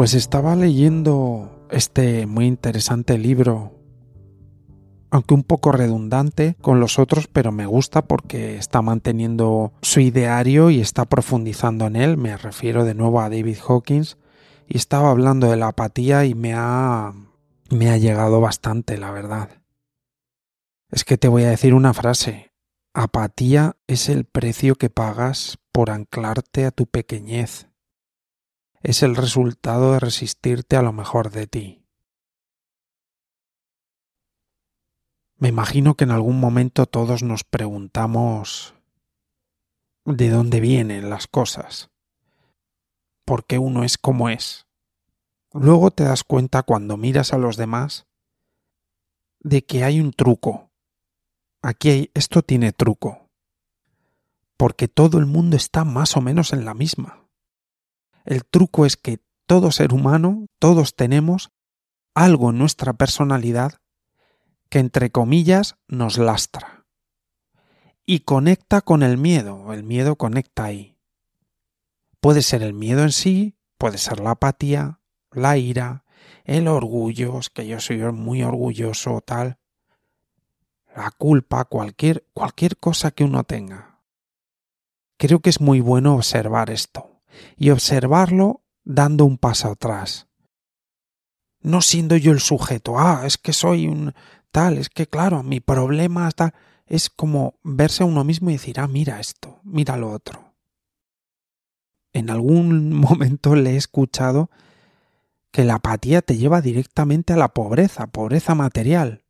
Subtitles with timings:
[0.00, 3.78] Pues estaba leyendo este muy interesante libro,
[5.10, 10.70] aunque un poco redundante con los otros, pero me gusta porque está manteniendo su ideario
[10.70, 12.16] y está profundizando en él.
[12.16, 14.16] Me refiero de nuevo a David Hawkins
[14.66, 17.12] y estaba hablando de la apatía y me ha
[17.68, 19.50] me ha llegado bastante, la verdad.
[20.90, 22.52] Es que te voy a decir una frase.
[22.94, 27.69] Apatía es el precio que pagas por anclarte a tu pequeñez
[28.80, 31.86] es el resultado de resistirte a lo mejor de ti.
[35.36, 38.74] Me imagino que en algún momento todos nos preguntamos
[40.04, 41.90] de dónde vienen las cosas,
[43.24, 44.66] por qué uno es como es.
[45.52, 48.06] Luego te das cuenta cuando miras a los demás
[49.40, 50.70] de que hay un truco.
[51.62, 53.28] Aquí hay, esto tiene truco,
[54.56, 57.19] porque todo el mundo está más o menos en la misma.
[58.24, 61.50] El truco es que todo ser humano, todos tenemos
[62.14, 63.80] algo en nuestra personalidad
[64.68, 66.86] que entre comillas nos lastra.
[68.06, 70.98] Y conecta con el miedo, el miedo conecta ahí.
[72.20, 75.00] Puede ser el miedo en sí, puede ser la apatía,
[75.32, 76.04] la ira,
[76.44, 79.58] el orgullo, es que yo soy muy orgulloso o tal,
[80.94, 84.00] la culpa, cualquier, cualquier cosa que uno tenga.
[85.16, 87.09] Creo que es muy bueno observar esto
[87.56, 90.28] y observarlo dando un paso atrás.
[91.62, 94.14] No siendo yo el sujeto, ah, es que soy un
[94.50, 96.54] tal, es que claro, mi problema está
[96.90, 100.54] es como verse a uno mismo y decir, ah, mira esto, mira lo otro.
[102.12, 104.50] En algún momento le he escuchado
[105.52, 109.24] que la apatía te lleva directamente a la pobreza, pobreza material.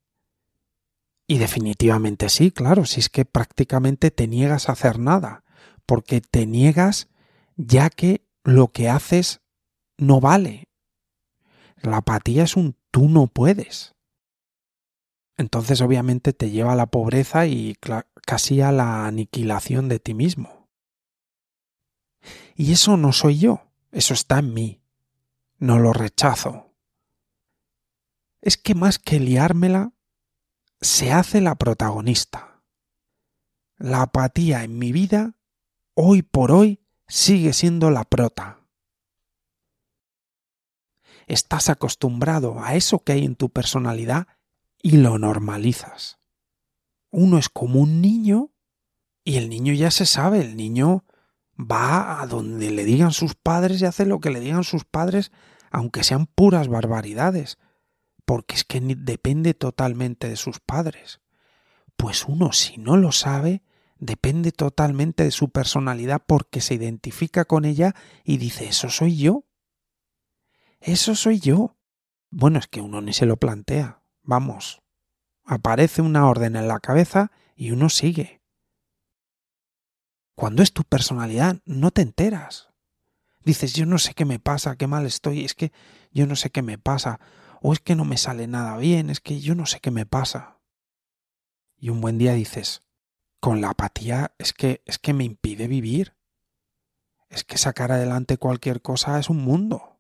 [1.27, 5.45] Y definitivamente sí, claro, si es que prácticamente te niegas a hacer nada,
[5.85, 7.09] porque te niegas
[7.67, 9.43] ya que lo que haces
[9.99, 10.69] no vale.
[11.77, 13.95] La apatía es un tú no puedes.
[15.37, 17.77] Entonces obviamente te lleva a la pobreza y
[18.27, 20.69] casi a la aniquilación de ti mismo.
[22.55, 24.83] Y eso no soy yo, eso está en mí.
[25.59, 26.75] No lo rechazo.
[28.43, 29.93] Es que más que liármela,
[30.81, 32.63] se hace la protagonista.
[33.77, 35.35] La apatía en mi vida,
[35.95, 36.80] hoy por hoy,
[37.11, 38.61] sigue siendo la prota.
[41.27, 44.29] Estás acostumbrado a eso que hay en tu personalidad
[44.81, 46.19] y lo normalizas.
[47.11, 48.53] Uno es como un niño
[49.25, 51.05] y el niño ya se sabe, el niño
[51.59, 55.33] va a donde le digan sus padres y hace lo que le digan sus padres,
[55.71, 57.59] aunque sean puras barbaridades,
[58.25, 61.21] porque es que depende totalmente de sus padres.
[61.97, 63.63] Pues uno si no lo sabe,
[64.01, 67.95] depende totalmente de su personalidad porque se identifica con ella
[68.25, 69.45] y dice, eso soy yo.
[70.81, 71.77] Eso soy yo.
[72.31, 74.03] Bueno, es que uno ni se lo plantea.
[74.23, 74.83] Vamos.
[75.45, 78.41] Aparece una orden en la cabeza y uno sigue.
[80.35, 82.71] Cuando es tu personalidad, no te enteras.
[83.45, 85.73] Dices, yo no sé qué me pasa, qué mal estoy, es que
[86.13, 87.21] yo no sé qué me pasa,
[87.61, 90.07] o es que no me sale nada bien, es que yo no sé qué me
[90.07, 90.59] pasa.
[91.77, 92.83] Y un buen día dices,
[93.41, 96.15] con la apatía es que es que me impide vivir.
[97.29, 99.99] Es que sacar adelante cualquier cosa es un mundo.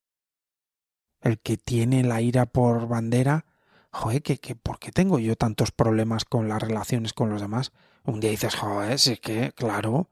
[1.20, 3.46] El que tiene la ira por bandera,
[3.92, 7.72] joder, que, que ¿por qué tengo yo tantos problemas con las relaciones con los demás?
[8.04, 10.08] Un día dices, joder, si es que, claro,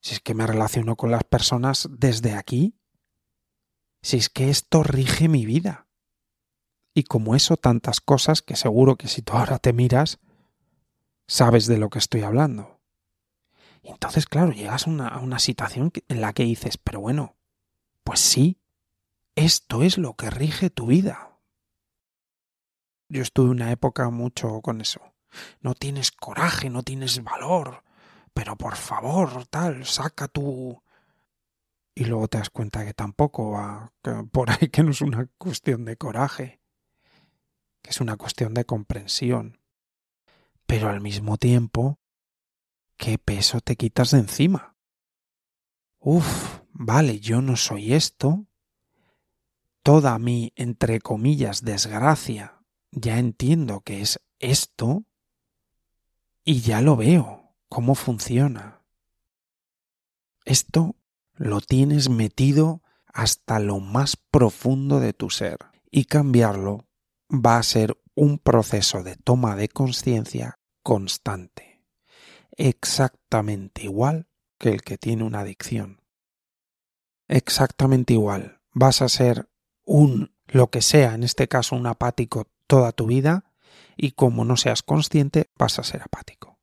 [0.00, 2.74] si es que me relaciono con las personas desde aquí,
[4.02, 5.86] si es que esto rige mi vida.
[6.94, 10.18] Y como eso, tantas cosas que seguro que si tú ahora te miras,
[11.30, 12.80] sabes de lo que estoy hablando.
[13.82, 17.36] Y entonces, claro, llegas a una, a una situación en la que dices, pero bueno,
[18.02, 18.58] pues sí,
[19.36, 21.38] esto es lo que rige tu vida.
[23.08, 25.00] Yo estuve una época mucho con eso.
[25.60, 27.84] No tienes coraje, no tienes valor,
[28.34, 30.82] pero por favor, tal, saca tu...
[31.94, 33.92] y luego te das cuenta que tampoco va
[34.32, 36.60] por ahí que no es una cuestión de coraje,
[37.82, 39.59] que es una cuestión de comprensión.
[40.70, 41.98] Pero al mismo tiempo,
[42.96, 44.76] ¿qué peso te quitas de encima?
[45.98, 48.46] Uf, vale, yo no soy esto.
[49.82, 52.62] Toda mi, entre comillas, desgracia,
[52.92, 55.02] ya entiendo que es esto
[56.44, 58.80] y ya lo veo, cómo funciona.
[60.44, 60.94] Esto
[61.34, 65.58] lo tienes metido hasta lo más profundo de tu ser
[65.90, 66.86] y cambiarlo
[67.28, 71.84] va a ser un proceso de toma de conciencia constante,
[72.52, 74.28] exactamente igual
[74.58, 76.00] que el que tiene una adicción.
[77.28, 79.48] Exactamente igual, vas a ser
[79.84, 83.44] un lo que sea, en este caso un apático toda tu vida
[83.96, 86.58] y como no seas consciente vas a ser apático.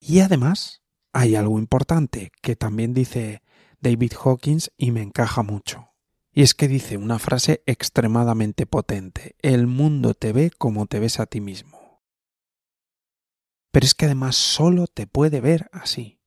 [0.00, 3.42] Y además hay algo importante que también dice
[3.80, 5.90] David Hawkins y me encaja mucho.
[6.32, 9.36] Y es que dice una frase extremadamente potente.
[9.40, 11.83] El mundo te ve como te ves a ti mismo.
[13.74, 16.20] Pero es que además solo te puede ver así.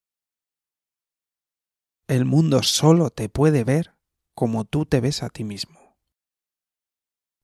[2.09, 3.95] El mundo solo te puede ver
[4.33, 5.95] como tú te ves a ti mismo.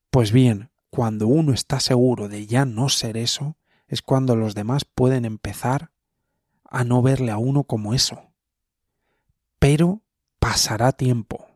[0.10, 3.56] Pues bien, cuando uno está seguro de ya no ser eso,
[3.88, 5.94] es cuando los demás pueden empezar
[6.66, 8.34] a no verle a uno como eso.
[9.58, 10.02] Pero
[10.40, 11.48] pasará tiempo.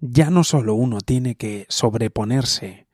[0.00, 2.88] Ya no solo uno tiene que sobreponerse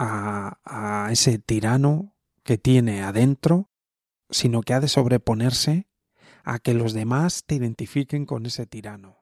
[0.00, 2.12] a, a ese tirano
[2.50, 3.70] que tiene adentro,
[4.28, 5.86] sino que ha de sobreponerse
[6.42, 9.18] a que los demás te identifiquen con ese tirano.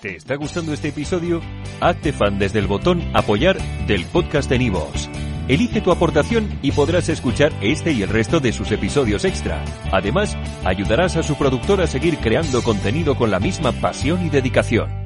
[0.00, 1.42] ¿Te está gustando este episodio?
[1.82, 5.10] Hazte fan desde el botón Apoyar del podcast de Nivos.
[5.48, 9.62] Elige tu aportación y podrás escuchar este y el resto de sus episodios extra.
[9.92, 10.34] Además,
[10.64, 15.05] ayudarás a su productor a seguir creando contenido con la misma pasión y dedicación.